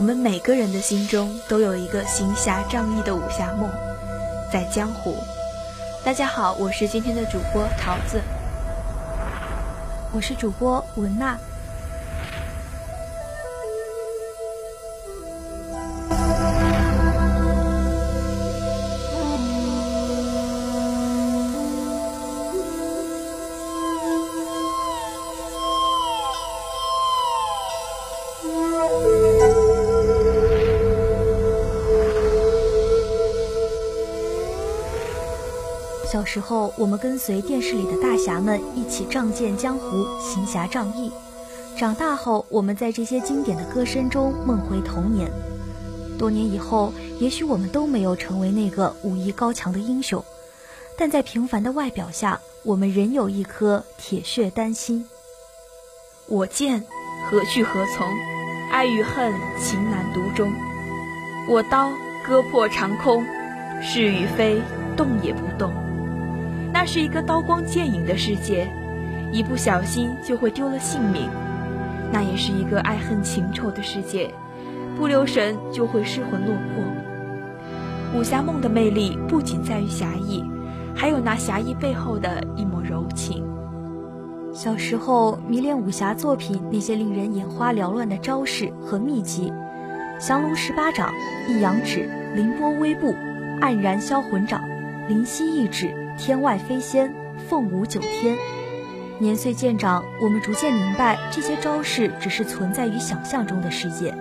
[0.00, 3.68] 我们每个人的心中都有一个行侠仗义的武侠梦，
[4.50, 5.14] 在江湖。
[6.02, 8.18] 大家好，我是今天的主播桃子，
[10.10, 11.38] 我是主播文娜。
[36.32, 41.10] 时候，我们跟随电视里的大侠们一起仗剑江湖、行侠仗义；
[41.76, 45.28] 长大后，我们在这些经典的歌声中梦回童年。
[46.16, 50.24] 多年以后，也许我们都没有成为那个武艺高强的英雄，
[50.96, 55.04] 但在平凡的外表下，我们仍有一颗铁血丹心。
[56.28, 56.80] 我剑
[57.28, 58.06] 何去何从？
[58.70, 60.48] 爱与恨，情难独钟。
[61.48, 61.90] 我刀
[62.24, 63.24] 割破长空，
[63.82, 64.62] 是与非，
[64.96, 65.89] 动也不动。
[66.82, 68.66] 那是一个刀光剑影的世界，
[69.30, 71.28] 一不小心就会丢了性命；
[72.10, 74.32] 那也是一个爱恨情仇的世界，
[74.96, 78.18] 不留神就会失魂落魄。
[78.18, 80.42] 武侠梦的魅力不仅在于侠义，
[80.96, 83.44] 还有那侠义背后的一抹柔情。
[84.54, 89.52] 小时候迷恋武侠作品那些令人眼花缭乱的招式和秘籍，
[90.18, 91.12] 降龙十八掌、
[91.46, 93.14] 一阳指、凌波微步、
[93.60, 94.62] 黯然销魂掌、
[95.10, 95.94] 灵犀一指。
[96.20, 97.14] 天外飞仙，
[97.48, 98.36] 凤舞九天。
[99.18, 104.14] 年岁渐长，我们逐渐明白，这些招式只是存在于想象中的世界。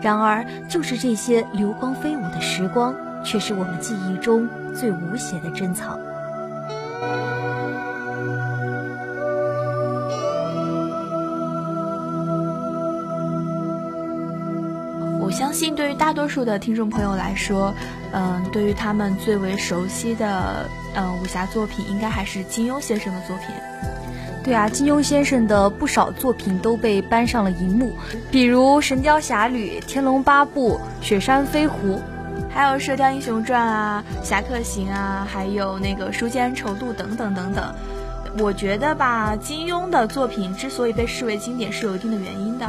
[0.00, 5.98] 然而，就是这些流光飞舞的时光，却是我们记忆中最无邪的珍藏。
[15.20, 17.74] 我相信，对于大多数的听众朋友来说，
[18.12, 20.68] 嗯，对于他们最为熟悉的，
[20.98, 23.46] 嗯，武侠作品，应该还是金庸先生的作品。
[24.42, 27.92] 对啊，金庸先生的不少作品都被搬上了荧幕，
[28.32, 31.94] 比如《神雕侠侣》《天龙八部》《雪山飞狐》，
[32.50, 37.74] 还有《射雕英雄传》啊，《侠客行》啊，还有那个《书剑恩仇录》等等等等。
[38.38, 42.66] 我觉得吧，金庸的作品之所以被视为经典，是有一定的原因的。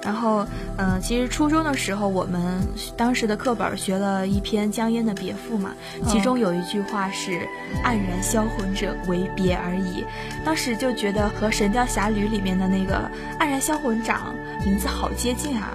[0.00, 2.60] 然后，嗯，其实初中的时候，我们
[2.96, 5.72] 当时的课本学了一篇江淹的《别赋》嘛，
[6.06, 7.40] 其中有一句话是
[7.84, 10.04] “黯然销魂者，为别而已”。
[10.46, 13.10] 当时就觉得和《神雕侠侣》里面的那个
[13.40, 14.32] 黯然销魂掌
[14.64, 15.72] 名字好接近啊。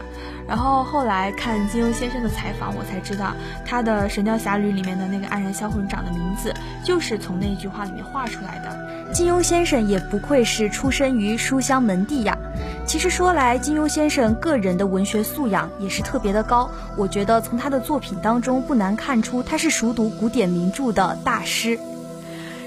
[0.47, 3.33] 然后后来看金庸先生的采访，我才知道
[3.65, 8.92] 他的《神雕侠侣》里面的那个黯然销魂掌的名字就是从那句话里面画出来的。
[9.13, 12.35] 金庸先生也不愧是出身于书香门第呀。
[12.83, 16.67] 其实说来，金庸先生个人的文学素养也是特别的高。
[16.97, 21.77] 我觉得从他的作品当中不难看出，他是熟读古典名著的大师。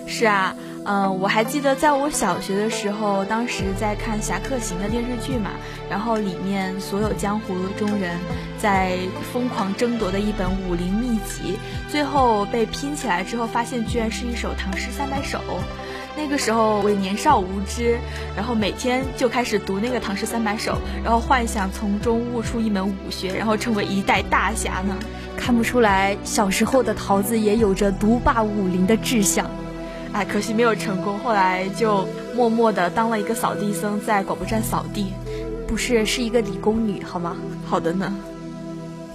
[0.07, 5.51] 是啊，嗯，我还记得在我小学的时候，当时在看《侠客行》的电视剧嘛，
[5.91, 8.17] 然后里面所有江湖中人
[8.57, 8.97] 在
[9.33, 11.59] 疯狂争夺的一本武林秘籍，
[11.91, 15.41] 最后被拼起来之后，发现居然是一首唐诗三百首。
[16.17, 17.99] 那个时候我年少无知，
[18.35, 24.97] 然后每天就开始读那个唐诗三百首，然后幻想从中悟出一门武学，然后成为一代大侠呢。
[25.37, 29.49] 看不出来，小时候的桃子也有着独霸武林的志向，
[30.13, 31.19] 哎，可惜没有成功。
[31.19, 35.13] 后来就默默的当了一个扫地僧，在广播站扫地，
[35.69, 37.37] 不是是一个理工女，好吗？
[37.67, 38.13] 好的呢。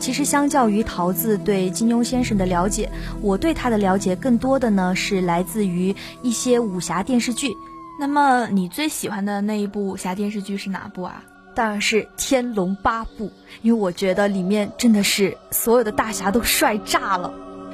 [0.02, 2.90] 其实，相较于桃子对金庸先生的了解，
[3.22, 7.56] 我对他的了解更多的呢是来自于一些武侠电视剧。
[8.00, 11.24] 那么，你最喜欢的那一部武侠电视剧是哪部啊？
[11.54, 13.28] 当然是《天龙八部》，
[13.62, 17.32] 因为我觉得里面真的是所有的大侠都帅炸了。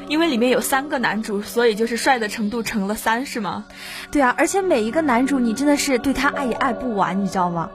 [0.10, 3.66] 因为里面有三个男主，所以就是帅的程度乘了三，是吗？
[4.12, 7.70] 对啊，而且每一个男主你真的是对他爱也爱不完，你知道吗？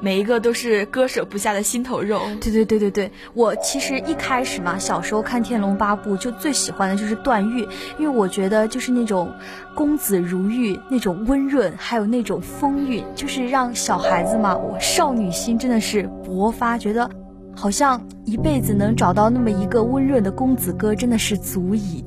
[0.00, 2.20] 每一个都是割舍不下的心头肉。
[2.40, 7.66] 对对对对对，我其实一开始嘛，小时候看《天龙八部》就最喜欢的就是段誉，
[7.98, 9.32] 因为我觉得就是那种
[9.74, 17.10] 公子如玉，那种温润，还有那种风韵，就是让小孩子嘛，我少女心真的是勃发，觉得
[17.58, 22.04] 好像一辈子能找到那么一个温润的公子哥，真的是足矣。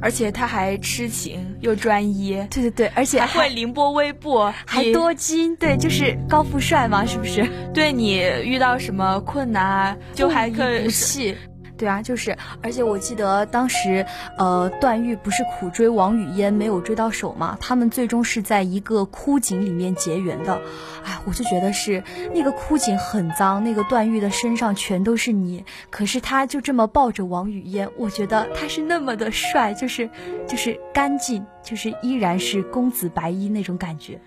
[0.00, 7.46] 而且他还痴情又专一，对对对，而且还会凌波微步，还多金，对，就是高富帅嘛，是不是？
[7.74, 11.34] 对你遇到什么困难啊，就还可以不弃。
[11.76, 14.06] 对啊，就是，而且我记得当时，
[14.38, 20.60] 呃，段誉不是苦追王语嫣没有追到手嘛，他们最终是在一个枯井里面结缘的。
[21.04, 30.08] 哎，我就觉得是那个枯井很脏，那个段誉的身上全都是泥，可是他就这么抱着王语嫣，我觉得他是那么的帅，就是
[30.46, 34.20] 就是干净，就是依然是公子白衣那种感觉。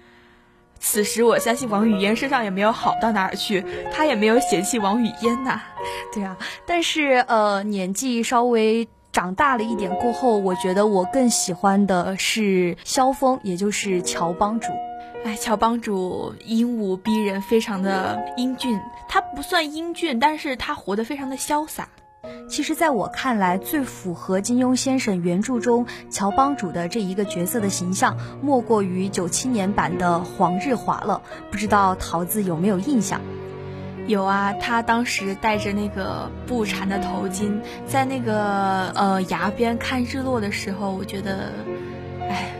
[0.79, 5.61] 此时我相信王语嫣身上也没有好到哪儿去，他也没有嫌弃王语嫣呐。
[6.13, 14.71] 对啊，但是呃，年纪稍微长大了一点过后，我觉得我更喜欢的是萧峰，也就是乔帮主。
[15.25, 18.79] 哎，乔帮主英武逼人，非常的英俊。
[19.09, 21.89] 他不算英俊，但是他活得非常的潇洒。
[22.47, 31.21] 其实，在我看来，最符合金庸先生原著中乔帮主的这一个角色的形象，莫过于九七年版的黄日华了。
[31.51, 33.19] 不知道桃子有没有印象？
[34.07, 41.51] 有啊，他当时戴着那个布缠的头巾，在那个呃崖边看日落的时候，我觉得，
[42.29, 42.53] 哎，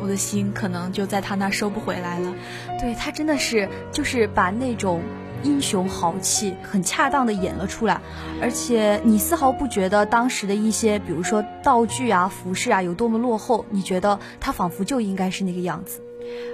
[0.00, 2.34] 我的心可能就在他那收不回来了。
[2.80, 5.00] 对他真的是，就是把那种。
[5.42, 8.00] 英雄豪气很恰当的演了出来，
[8.40, 16.00] 而且你丝毫不觉得当时的一些，比如说道具啊、服饰啊有多么落后，你觉得他仿佛就应该是那个样子，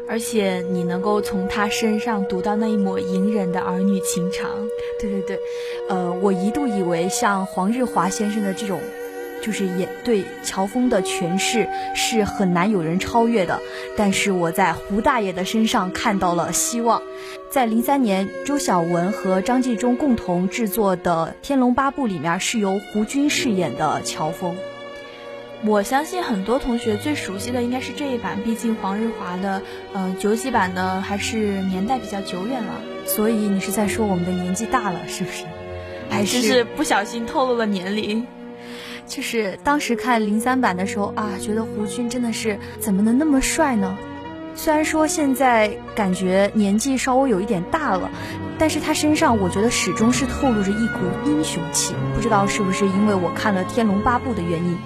[0.09, 4.51] 而且你能够从他身上读到那一抹隐忍的儿女情长。
[5.01, 5.39] 对对对，
[5.89, 8.81] 呃，我一度以为像黄日华先生的这种。
[9.41, 13.61] 就是也对乔峰的诠释是很难有人超越的，
[13.97, 17.01] 但是我在胡大爷的身上看到了希望。
[17.51, 24.55] 在零三年，周晓雯和张纪中共同制作的《天龙八部》里面，是由胡军饰演的乔峰。
[25.65, 29.63] 我相信很多同学最熟悉的应该是这一版，毕竟黄日华的，
[29.95, 32.75] 呃，九几版的还是年代比较久远了。
[33.07, 35.45] 所以你是在说我们的年纪大了，是不是？
[36.11, 38.27] 还是不小心透露了年龄？
[39.07, 43.97] 就是当时看零三版的时候啊，觉得胡军真的是怎么能那么帅呢？
[44.59, 48.11] 虽然说现在感觉年纪稍微有一点大了，
[48.59, 51.95] 但是他身上我觉得始终是透露着一股英雄气。
[52.13, 54.77] 不知道是不是因为我看了《天龙八部》的原因。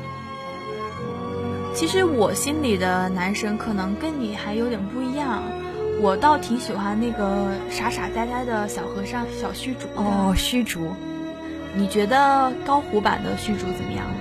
[1.73, 5.43] 其实我心里的男神可能跟你还有点不一样，
[6.03, 10.81] 我倒挺喜欢那个傻傻呆呆的小和尚小虚竹哦，虚竹。
[11.75, 14.12] 你觉得高虎版的虚竹怎么样呢？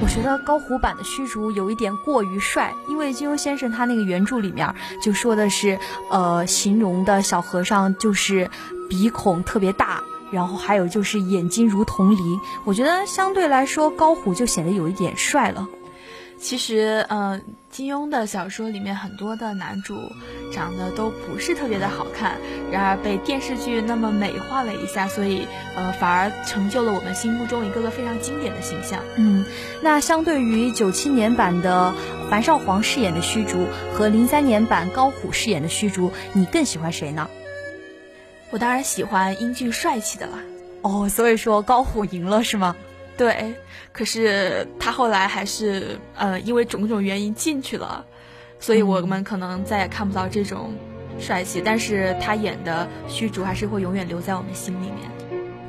[0.00, 5.78] 我觉得高虎版的虚竹有一点过于帅，因为金庸先生他那个原著里面就说的是，
[6.10, 8.50] 呃，形容的小和尚就是
[8.88, 12.40] 鼻孔特别大，然后还有就是眼睛如铜铃。
[12.64, 15.66] 我觉得相对来说高虎就显得有一点帅了。
[16.38, 17.40] 其实，呃，
[17.70, 20.12] 金庸的小说里面很多的男主
[20.52, 22.36] 长得都不是特别的好看，
[22.70, 29.00] 然而被电视剧那么美化了一下，所以，呃，反而成就了我们心目中一个个非常经典的形象。
[29.16, 29.46] 嗯，
[29.80, 31.94] 那相对于九七年版的
[32.30, 37.30] 樊少皇饰演的虚竹和零三年版高虎饰演的虚竹，你更喜欢谁呢？
[38.50, 40.38] 我当然喜欢英俊帅气的了。
[40.82, 42.76] 哦，所以说高虎赢了是吗？
[43.16, 43.54] 对，
[43.92, 48.04] 可是他后来还是呃，因为种种原因进去了，
[48.58, 50.72] 所以我们可能再也看不到这种
[51.18, 51.62] 帅气。
[51.64, 55.10] 但是他演的虚竹还是会永远留在我们心里面。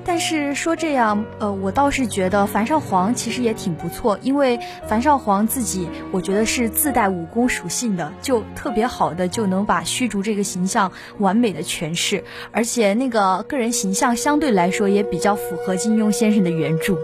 [0.07, 16.95] 但是说这样，呃，我倒是觉得樊少皇其实也挺不错，因为樊少皇自己我觉得是自带武功属性的，就特别好的就能把虚竹这个形象完美的诠释，而且那个个人形象相对来说也比较符合金庸先生的原著。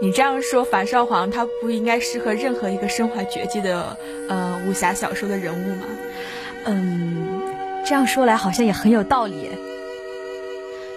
[0.00, 3.96] 你这样说，樊少皇他不应该适合任何一个身怀绝技的
[4.28, 5.86] 呃武侠小说的人物吗？
[6.64, 7.40] 嗯，
[7.86, 9.48] 这样说来好像也很有道理。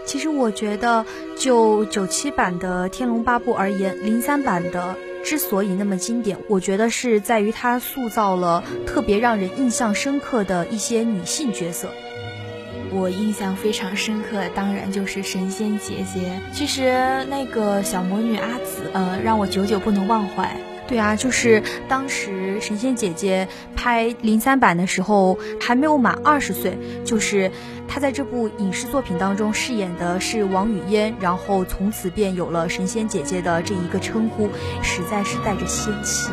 [0.06, 1.06] 其实我觉得，
[1.38, 11.90] 就九七版的《天龙八部》而言，零三版的之所以那么经典，我觉得是在于它塑造了特别让人印象深刻的一些女性角色。
[12.92, 16.32] 我印象非常深刻，当然就是神仙姐姐。
[16.52, 20.56] 其实那个小魔女阿紫，呃，让我久久不能忘怀。
[20.88, 27.52] 对啊，就是当时神仙姐姐拍零三版的时候还没有满二十岁，就是
[27.88, 34.50] 她在这部影视作品当中饰演的是王语嫣，然后从此便有了神仙姐姐的这一个称呼，
[34.82, 36.32] 实在是带着仙气。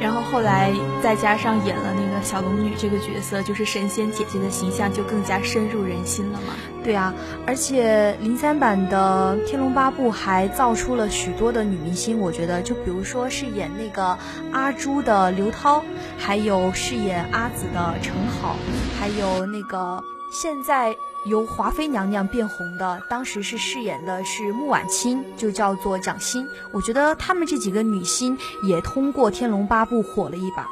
[0.00, 0.70] 然后后来
[1.02, 6.54] 再加上演了那小龙女这个角色，就是神仙姐姐的形象就更加深入人心了嘛。
[6.82, 7.14] 对啊，
[7.46, 14.18] 而且零三版的《天龙八部》还造出了许多的女明星，我觉得就比如说是演那个
[14.50, 15.84] 阿朱的刘涛，
[16.18, 18.56] 还有饰演阿紫的陈好，
[18.98, 20.02] 还有那个
[20.32, 26.44] 现在由华妃娘娘变红的，当时是饰演的是穆婉清，就叫做蒋欣。
[26.72, 30.66] 我觉得她们这几个女星也通过《天龙八部》火了一把。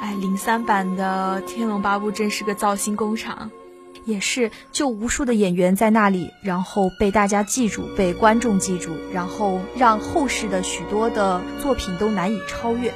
[0.00, 3.50] 哎，零三版的《天龙八部》真是个造星工厂，
[4.04, 12.92] 也是就无数的演员在那里，然后被大家记住，被观众记住，然后让后世的许多的作品都难以超越。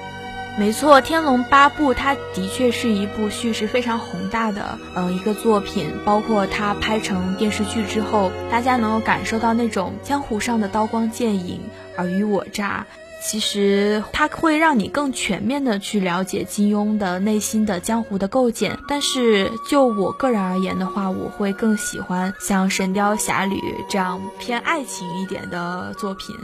[0.59, 5.87] 没错，《天龙八部》它的确是一部叙事非常宏大的，呃，一个作品。
[6.05, 11.61] 包括它拍成电视剧之后，大家能够感受到那种江湖上的刀光剑影、
[11.97, 12.85] 尔虞我诈。
[13.21, 18.79] 其实它会让你更全面的去了解金庸的内心的江湖的构建。
[18.87, 23.57] 但是就我个人而言的话，我会更喜欢像《神雕侠侣》
[23.89, 26.35] 这样偏爱情一点的作品。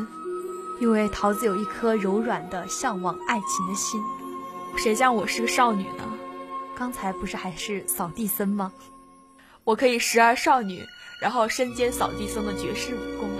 [0.80, 4.00] 因为桃子有一颗柔软的向往爱情的心，
[4.76, 6.04] 谁叫我是个少女呢？
[6.76, 8.72] 刚才不是还是扫地僧吗？
[9.62, 10.82] 我可以时而少女，
[11.22, 13.30] 然后身兼扫地僧的绝世武功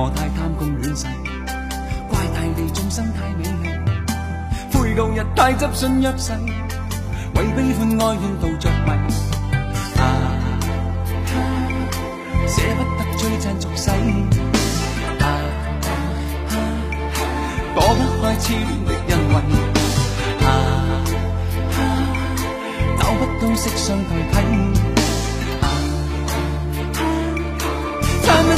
[0.00, 1.06] 我太贪功恋势，
[2.08, 3.68] 怪大地众生太美丽，
[4.72, 6.30] 悔旧日太执信约誓，
[7.34, 8.90] 为悲欢哀怨妒着迷。
[9.98, 10.00] 啊，
[12.46, 13.90] 舍不得追赞俗世，
[15.18, 15.26] 啊，
[17.74, 19.34] 躲不开痴恋的恩惠，
[20.46, 20.48] 啊，
[23.00, 24.77] 找不到色相代替。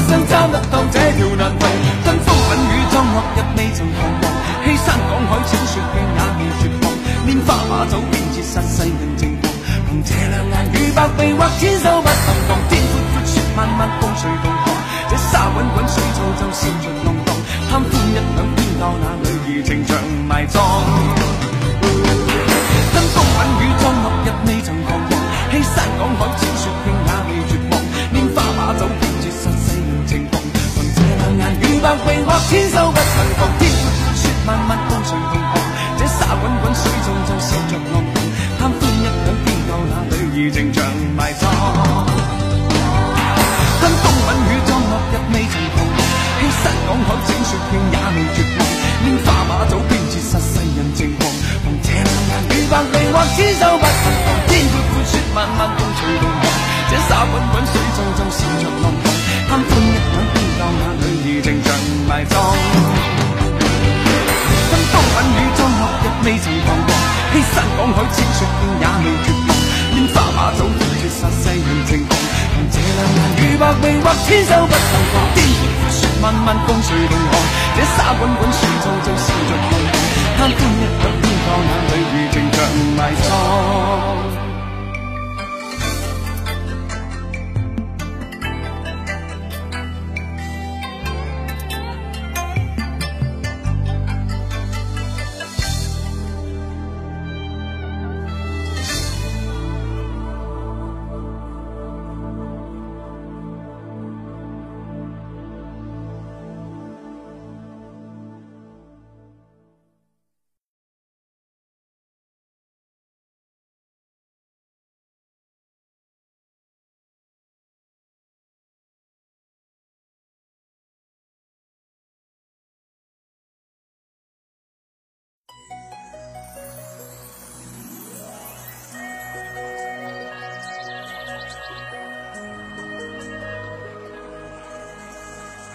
[0.09, 1.65] 想参得当这条难题，
[2.05, 4.23] 跟风品与装落日未曾彷徨，
[4.65, 6.85] 欺山赶海浅雪径也未绝望，
[7.27, 9.53] 拈花把酒便折煞世人情狂，
[9.89, 14.65] 凭这两眼与百臂或千手不能防，天阔阔雪漫漫共谁同航？
[15.11, 17.35] 这沙滚滚水皱皱笑着浪荡，
[17.69, 19.97] 贪欢一晌偏教那女儿情长
[20.29, 21.50] 埋葬。
[32.49, 35.53] 千手不能防，天阔阔雪漫漫共谁同航？
[35.99, 38.17] 这沙滚滚水皱皱笑着浪荡，
[38.59, 40.83] 贪欢一晌偏教那女儿情长
[41.17, 41.47] 埋葬。
[43.81, 45.99] 跟风吻雨装落日未曾彷徨，
[46.41, 48.59] 欺山赶海整雪径也未绝望，
[49.05, 51.31] 拈花把酒偏折煞世人情狂。
[51.63, 56.43] 凭这两眼与百臂或千手不能防，天阔阔雪漫漫共谁同航？
[56.91, 58.90] 这沙滚滚水皱皱笑着浪
[62.21, 62.37] 长埋葬，
[64.71, 66.89] 跟风雨中落日未曾彷徨，
[67.33, 69.51] 欺山赶海千雪径也未绝望，
[69.95, 70.61] 拈花把酒
[71.01, 72.11] 绝杀世人情狂。
[72.53, 77.33] 凭这两眼与百臂或千手不能防，天阔阔雪漫漫共谁同航？
[77.77, 79.97] 这沙滚滚水皱皱笑着浪荡，
[80.37, 82.20] 贪欢一晌偏教那女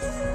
[0.05, 0.34] Bye.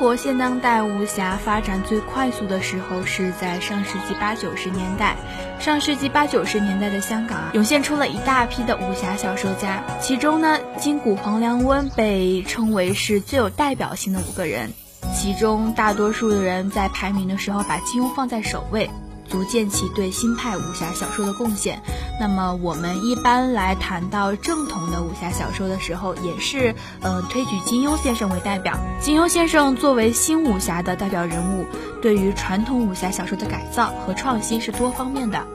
[0.00, 5.14] 国现当代武侠发展最快速的时候是在上世纪八九十年代。
[5.58, 14.70] 上世纪八九十年代的香港涌现出了一大批的武侠小说家，其中呢，金谷黄良温被称为是最有代表性的五个人。
[15.14, 18.88] 其中大多数的人在排名的时候把金庸放在首位。
[19.28, 21.80] 足见其对新派武侠小说的贡献。
[22.20, 28.76] 那么我们一般来谈到正统的武侠小说的时候，也是呃推举金庸先生为代表。
[29.00, 31.64] 金庸先生作为新武侠的代表人物，
[32.02, 35.46] 对于传统武侠小说的改造和创新是多方面的。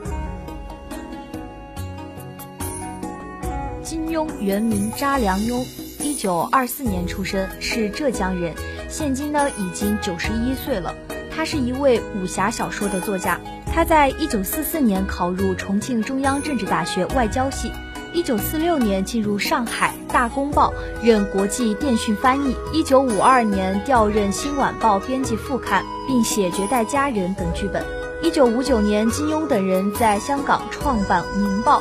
[3.84, 5.64] 金庸原名查良镛，
[6.00, 8.52] 一九二四年出生，是浙江人，
[8.88, 10.92] 现今呢已经九十一岁了。
[11.30, 13.40] 他是一位武侠小说的作家。
[13.76, 17.70] 他在一九四四年考入重庆中央政治大学外交系，
[18.14, 20.72] 一九四六年进入上海《大公报》
[21.06, 27.84] 任国际电讯翻译，一九五二年调任《新晚报》编辑副刊，并写《绝代佳人》等剧本。
[28.22, 31.80] 一九五九年，金庸等人在香港创办《明报》，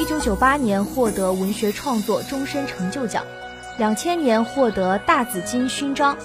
[0.00, 3.22] 一九九八年获得文学创作终身成就奖，
[3.76, 6.16] 两千年获得大紫金勋章。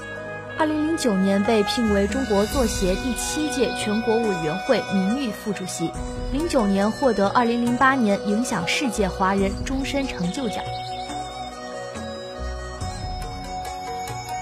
[0.59, 5.89] 二零零九年被聘为中国作协第七届全国委员会名誉副主席，
[6.33, 10.61] 零九年获得二零零八年影响世界华人终身成就奖。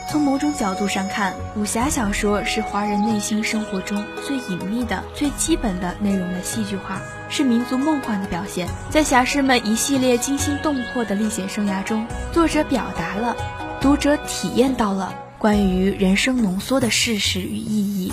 [0.10, 8.68] 从某种角度上看，武侠小说是华人内心生活中最隐秘的、最基本的内容的戏剧化，是民族梦幻的表现。
[8.90, 13.36] 在侠士们一系列惊心动魄的历险生涯中，作者表达了，
[13.80, 15.14] 读者体验到了。
[15.40, 18.12] 关于人生浓缩的事实与意义，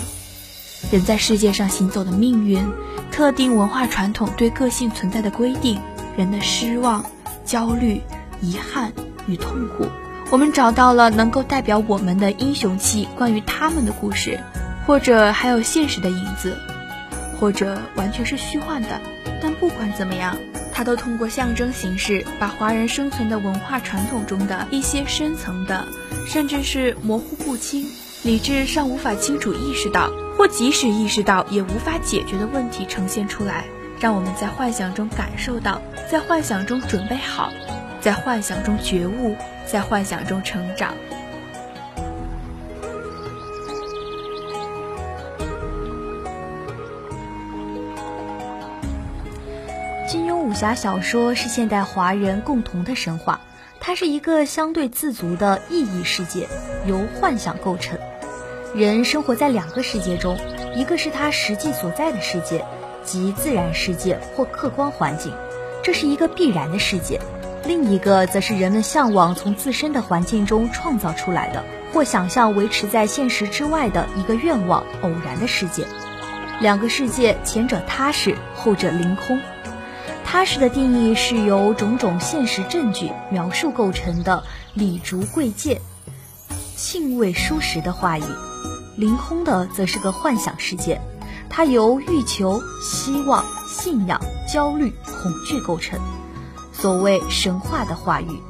[0.91, 2.63] 人在世界上行走的命运，
[3.11, 5.79] 特定文化传统对个性存在的规定，
[6.15, 7.03] 人的失望、
[7.43, 7.99] 焦虑、
[8.41, 8.93] 遗憾
[9.27, 9.87] 与痛苦，
[10.29, 14.39] 我们找到了能够代表我们的英雄气，关于他们的故事，
[14.85, 16.55] 或者还有现实的影子，
[17.39, 19.01] 或者完全是虚幻的。
[19.41, 20.37] 但不管怎么样，
[20.73, 25.87] 它都通过象征形式，把华人生存的文化传统中的一些深层的。
[26.27, 27.85] 甚至是模糊不清、
[28.23, 33.65] 理智尚无法清楚意识到，或即使意识到也无法解决的问题呈现出来，
[33.99, 35.79] 让我们在幻想中感受到，
[36.11, 37.51] 在幻想中准备好，
[38.01, 39.35] 在幻想中觉悟，
[39.67, 40.95] 在幻想中成长。
[50.45, 53.41] 武侠小说是现代华人共同的神话。
[53.79, 56.47] 它是一个相对自足的意义世界，
[56.85, 57.97] 由幻想构成。
[58.75, 60.37] 人生活在两个世界中，
[60.75, 62.63] 一个是他实际所在的世界，
[63.03, 65.33] 即自然世界或客观环境，
[65.83, 67.19] 这是一个必然的世界；
[67.65, 75.85] 另一个则是人们向往从自身的环境中创造出来的，或想象维持在现实之外的一个愿望偶然的世界。
[76.59, 79.39] 两个世界，前者踏实，后者凌空。
[80.35, 84.43] 踏实的定义是由种种现实证据描述构成的
[84.73, 85.79] 礼烛贵贱、
[86.75, 88.23] 兴味舒适的话语；
[88.97, 90.99] 凌空的则是个幻想世界，
[91.49, 96.01] 它由欲求、希望、信仰、焦虑、恐惧构成，
[96.73, 98.41] 所谓神话的话语。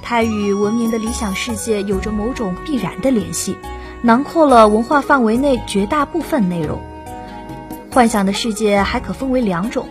[0.00, 3.58] 它与文明的理想世界有着某种必然的联系，
[4.00, 6.80] 囊括了文化范围内绝大部分内容。
[7.92, 9.86] 幻想的世界还可分为两种。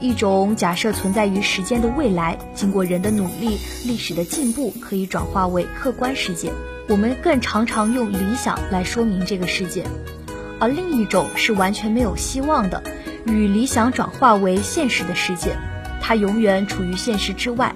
[0.00, 6.52] 一种假设存在于时间的未来，经过人的努力、历史的进步，可以转化为客观世界。
[6.88, 9.84] 我们更常常用理想来说明这个世界。
[10.58, 12.82] 而另一种是完全没有希望的，
[13.26, 15.56] 与理想转化为现实的世界，
[16.00, 17.74] 它永远处于现实之外。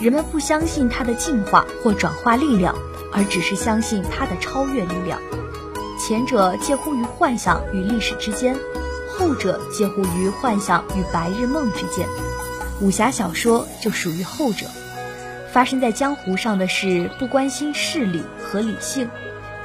[0.00, 2.74] 人们不相信它的进化或转化力量，
[3.12, 5.20] 而只是相信它的超越力量。
[5.98, 8.56] 前者介乎于幻想与历史之间。
[9.18, 12.06] 后者介乎于幻想与白日梦之间，
[12.80, 14.66] 武侠小说就属于后者。
[15.52, 19.08] 发生在江湖上的事，不关心事理和理性，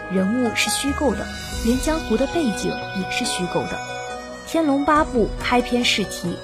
[0.09, 1.27] 人物是虚构的，
[1.65, 3.77] 连江湖的背景也是虚构的。
[4.51, 6.37] 《天龙八部》开篇试题：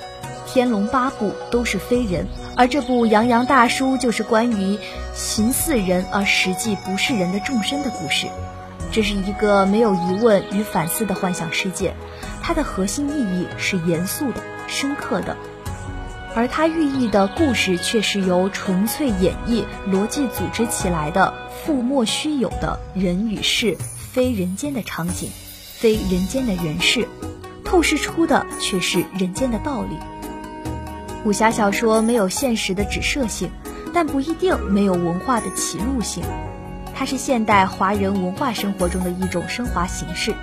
[0.45, 4.77] 天龙八部都是非人，而这部洋洋大书就是关于
[5.13, 8.27] 形似人而实际不是人的众生的故事。
[8.91, 11.93] 这是一个没有疑问与反思的幻想世界。
[12.47, 15.35] 它的核心意义是严肃的、深刻的，
[16.33, 23.75] 而它寓意的故事却是由纯粹演绎、逻辑组织起来的附莫须有的人与事、
[24.13, 25.29] 非人间的场景、
[25.75, 27.05] 非人间的人事，
[27.65, 29.97] 透视出的却是人间的道理。
[31.25, 33.51] 武侠小说没有现实的指涉性，
[33.93, 36.23] 但不一定没有文化的歧路性。
[36.95, 40.33] 它是现代华人文化生活中的一种升华形式。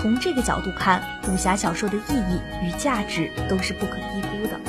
[0.00, 4.67] 从这个角度看，武侠小说的意义与价值都是不可低估的。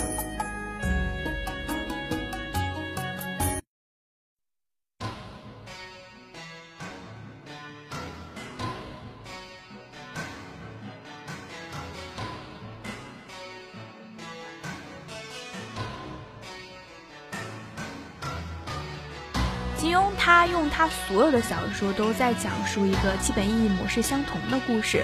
[19.89, 25.04] 金庸他用他所有的小说都在讲述一个基本意义模式相同的故事，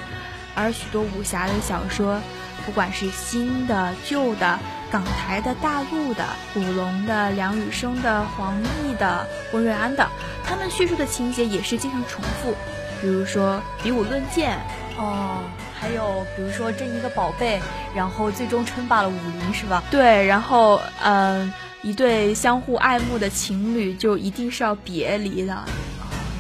[0.54, 2.22] 而许多武侠的小说，
[2.68, 4.60] 不管是新的、旧的、
[4.92, 10.08] 港台的、大陆的、古龙的、梁羽生的、黄易的、温瑞安的，
[10.44, 12.54] 他们叙述的情节也是经常重复，
[13.02, 14.56] 比如说比武论剑，
[14.98, 15.40] 哦，
[15.80, 17.60] 还有比如说争一个宝贝，
[17.96, 19.82] 然后最终称霸了武林，是吧？
[19.90, 21.52] 对，然后嗯。
[21.86, 25.64] 一对相互爱慕的情侣就一定是要别离的，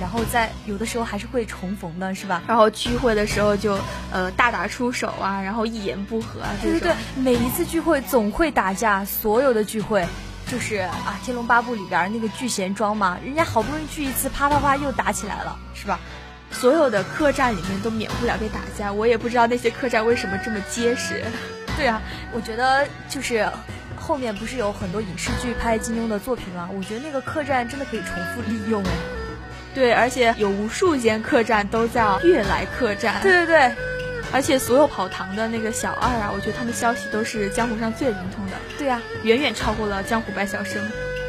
[0.02, 2.42] 然后在有的时候还是会重逢的，是吧？
[2.48, 3.78] 然后聚会的时候就
[4.12, 10.04] 呃大打出手啊，然后一言不合啊，对对对，每一次聚会总会打架，所有的聚会
[10.48, 16.00] 就是啊《天龙八部》里边那个聚贤庄嘛，人家好不容易聚一次，啪啪啪又打起来了，是吧？
[16.50, 21.24] 所有的客栈里面都免不了被打架，我也不知道那些客栈为什么这么结实。
[21.78, 22.02] 对啊，
[22.34, 23.48] 我觉得就是。
[24.06, 26.70] 后面不是有很多影视剧拍金庸的作品吗？
[26.72, 28.92] 我觉得那个客栈真的可以重复利用哎。
[29.74, 33.20] 对，而且有无数间客栈都叫悦来客栈。
[33.24, 33.76] 对对对，
[34.32, 38.52] 而且所有跑堂的那个小二啊，我觉得他们消息都是江湖上最灵通的。
[38.78, 40.80] 对呀，远远超过了江湖百晓生。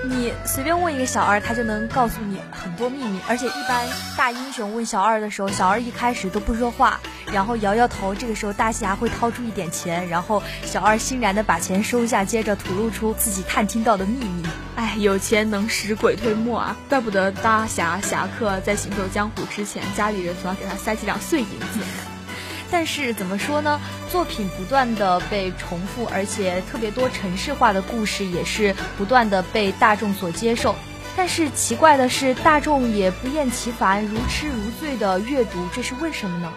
[0.08, 3.18] 你随便问一个小二，他就能告诉你很多秘密。
[3.28, 7.00] 而且一般大英雄问小二的时候，小二一开始都不说话，
[7.32, 8.14] 然后摇摇头。
[8.14, 14.44] 这个时候大侠会掏出一点钱，然后小二欣然的把钱收下，接着吐露出自己探听到的秘密。
[14.76, 16.76] 哎，有钱能使鬼推磨啊！
[16.88, 22.15] 怪不得大侠侠客在行走江湖之前，家里人总要给他塞几两碎银子。
[22.70, 23.80] 但是怎么说呢？
[24.10, 30.74] 作品不断的被重复，而且特别多城市化的故事也是不断的被大众所接受。
[31.16, 36.52] 但是奇怪的是，大众也不厌其烦、如痴如醉的阅读，这是为什么呢？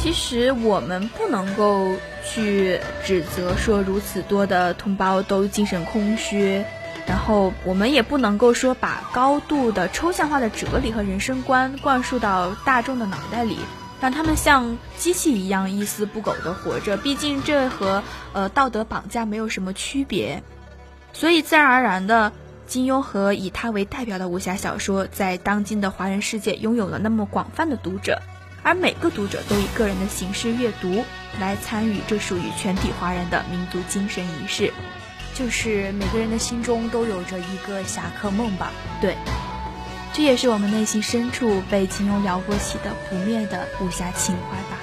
[0.00, 6.64] 其实我们不能够去指责说如此多的同胞都精神空虚，
[7.06, 13.58] 然后我们也不能够说把高度的抽象化的哲理和人生观灌输到大众的脑袋里。
[14.02, 20.42] 让他们像机器一样一丝不苟地活着，毕竟这和呃道德绑架没有什么区别，
[21.12, 22.32] 所以自然而然的，
[22.66, 28.20] 金庸和以他为代表的武侠小说在当今的华人世界拥有了那么广泛的读者，
[28.64, 31.04] 而每个读者都以个人的形式阅读
[31.38, 34.72] 来参与这属于全体华人的民族精神仪式，
[35.32, 38.72] 就是每个人的心中都有着一个侠客梦吧？
[39.00, 39.16] 对。
[40.14, 44.81] 这也是我们内心深处被金庸撩拨起的不灭的武侠情怀吧。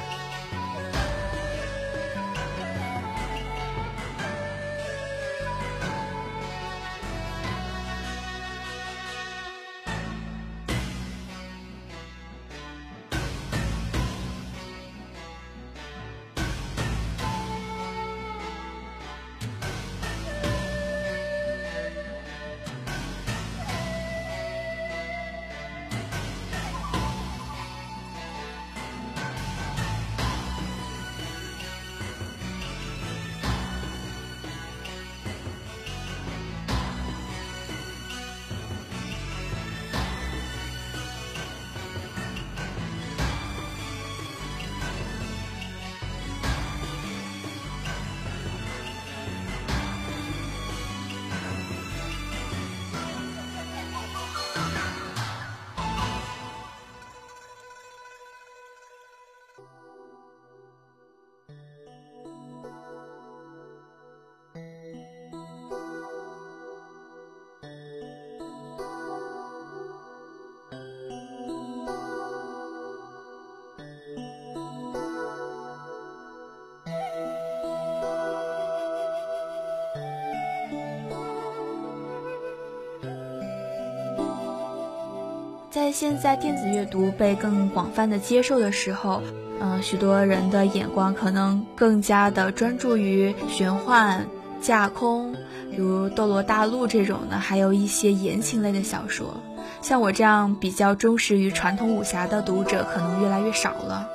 [85.79, 89.21] 在现在电子阅读被更广泛的接受的时候，
[89.61, 94.27] 嗯，许多人的眼光可能更加的专注于玄幻、
[94.61, 95.33] 架空，
[95.71, 99.41] 比如《斗罗大陆》这种的，还有一些言情类的小说。
[99.81, 104.05] 像我这样比较忠实于传统武侠的读者，可能越来越少了。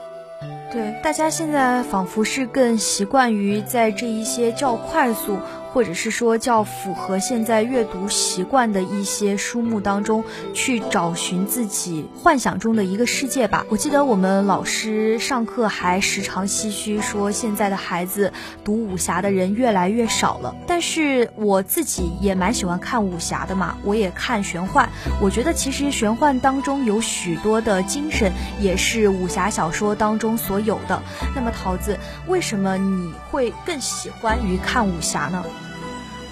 [0.75, 5.39] 对，大家现在仿佛是更习惯于在这一些较快速。
[5.75, 10.23] 或者是说较符合现在阅读习惯的一些书目当中
[10.55, 13.67] 去找寻自己幻想中的一个世界吧。
[13.69, 18.33] 我记得我们老师上课还时常唏嘘说，现在的孩子
[18.63, 20.55] 读武侠的人越来越少了。
[20.65, 24.89] 但是我自己也蛮喜欢看武侠的嘛，我也看玄幻。
[25.21, 31.03] 我觉得其实玄幻当中有许多的精神，也是武侠小说当中所有的。
[31.35, 35.45] 那么桃子，为什么你会更喜欢于看武侠呢？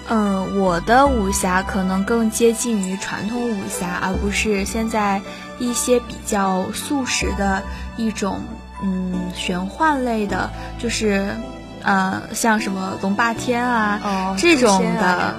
[0.09, 5.21] 嗯，我的武侠可能更接近于传统武侠，而不是现在
[5.59, 7.63] 一些比较速食的
[7.95, 8.41] 一种
[8.81, 11.35] 嗯玄幻类的，就是
[11.83, 15.35] 呃像什么龙霸天啊这种的。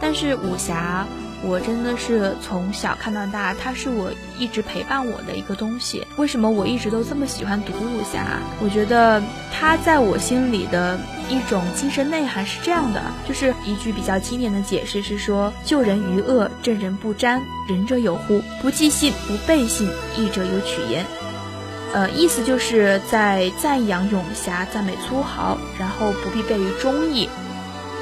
[0.00, 1.06] 但是武侠。
[1.44, 6.06] 我真的是从小看到大，它是我一直陪伴我的一个东西。
[6.16, 8.38] 为什么我一直都这么喜欢读武侠？
[8.60, 9.20] 我觉得
[9.52, 18.40] 它在我心里的一种精神内涵是这样的，就是一句比较经典的解释是说：救人于恶，正人不沾，仁者有乎？
[18.60, 21.04] 不计信，不背信，义者有取焉。
[21.92, 27.28] 呃，意思就是在赞扬勇侠，赞美粗豪，然后不必背于忠义。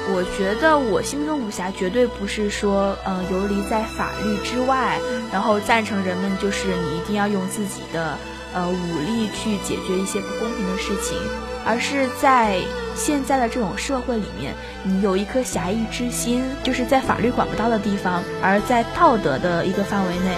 [0.09, 4.99] 我觉得我心中武侠绝对不是说，嗯，游离在法律之外，
[5.31, 8.17] 然后赞成人们就是你一定要用自己的，
[8.53, 11.17] 呃，武力去解决一些不公平的事情，
[11.65, 12.59] 而是在
[12.95, 20.35] 现在的这种社会里面，你有一颗侠义之心，就是在法律管不到的地方，而在道德的一个范围内。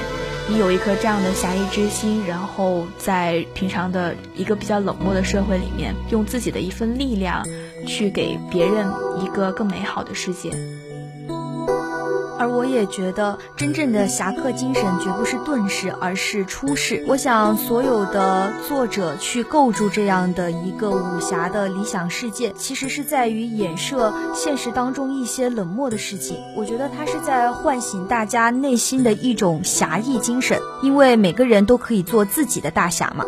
[0.49, 7.45] 你有一颗这样的侠义之心，然后在平常的一个比较冷漠的社会里面，用自己的一份力量，
[7.86, 8.91] 去给别人
[9.22, 10.52] 一个更美好的世界。
[12.39, 17.06] 而我也觉得，真正的侠客精神绝不是遁世，而是出世。
[17.08, 26.38] 我想，所有的作者去构筑这样的一个武侠的理想世界，其实是在于衍射现实当中一些冷漠的事情。
[26.58, 33.24] 我觉得他是在唤醒大家内心的一种侠义精神，因为每个人都可以做自己的大侠嘛。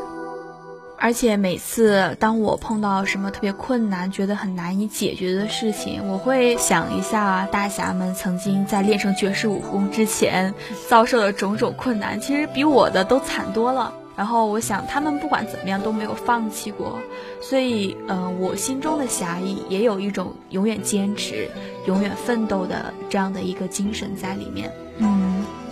[1.06, 10.52] 而且每次当我碰到什么特别困难、觉得很难以解决的事情，我会想一下大侠们曾经在练成绝世武功之前
[10.90, 13.94] 遭受的种种困难，其实比我的都惨多了。
[14.16, 16.98] 然后我想，他们不管怎么样都没有放弃过，
[17.40, 21.48] 所以，嗯，我心中的侠义也有一种永远坚持、
[21.86, 24.72] 永远奋斗的这样的一个精神在里面。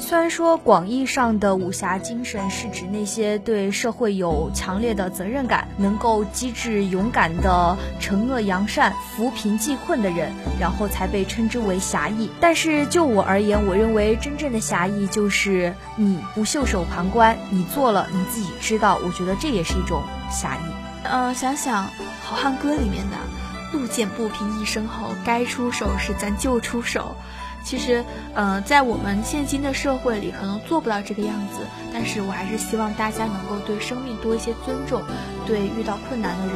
[0.06, 12.30] 虽然说广义上的武侠精神是指那些对社会有强烈的责任感、能够机智勇敢的惩恶扬善、扶贫济困的人，然后才被称之为侠义。
[12.42, 19.00] 但是就我而言，我认为真正的侠义就是你不袖手旁观，你做了你自己知道。
[19.06, 20.74] 我觉得这也是一种侠义。
[21.04, 21.86] 嗯，想想
[22.22, 23.16] 《好汉歌》里面的
[23.72, 27.16] “路见不平一声吼，该出手时咱就出手”。
[27.63, 28.04] 其实，
[28.36, 31.65] 嗯，在我们现今的社会里，可能做不到这个样子。
[31.91, 35.02] 但是我还是希望大家能够对生命多一些尊重，
[35.47, 36.56] 对遇到困难的人，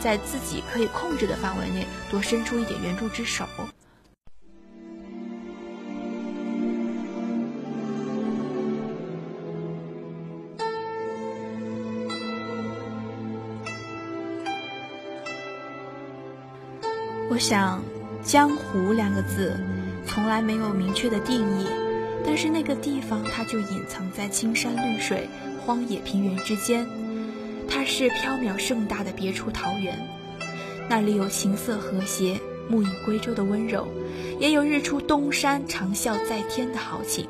[0.00, 3.46] 在自己可以控制的范围内，多伸出一点援助之手。
[17.30, 17.80] 我想，
[18.24, 19.56] 江湖两个字。
[20.08, 21.66] 从来没有明确的定义，
[22.24, 25.28] 但是那个地方它就隐藏在青山绿水、
[25.64, 26.86] 荒野平原之间。
[27.68, 29.96] 它是缥缈盛大的别处桃源，
[30.88, 33.86] 那里有琴瑟和谐、暮影归舟的温柔，
[34.40, 37.28] 也有日出东山、长啸在天的豪情。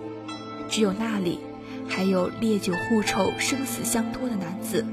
[0.71, 1.41] 只有那里，
[1.89, 4.85] 还有烈酒互酬、生死相托的男子，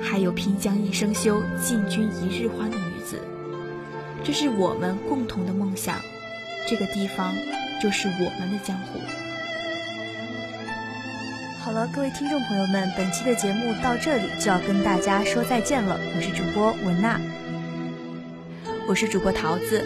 [0.00, 3.20] 还有平江一生休、进军一日欢的女子。
[4.22, 5.98] 这是我们共同的梦想。
[6.68, 7.34] 这个地方
[7.80, 9.00] 就是我们的江湖。
[11.60, 15.98] 好了，各位听众朋友们，本期的节目到这里就要跟大家说再见了。
[16.16, 17.20] 我是主播文娜，
[18.88, 19.84] 我是主播桃子。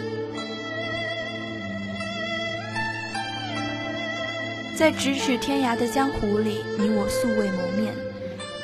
[4.75, 7.93] 在咫尺天涯的江湖里，你我素未谋面，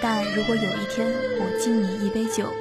[0.01, 1.07] 但如果有一天
[1.39, 2.51] 我敬你一杯酒，